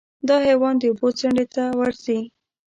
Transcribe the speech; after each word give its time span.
دا 0.27 0.35
حیوان 0.47 0.75
د 0.79 0.83
اوبو 0.89 1.07
څنډې 1.19 1.45
ته 1.55 1.63
ورځي. 1.79 2.19